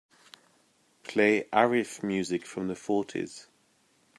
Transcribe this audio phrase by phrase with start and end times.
[1.03, 3.45] Play Arif music from the fourties.